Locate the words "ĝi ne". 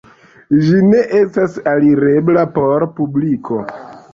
0.61-1.01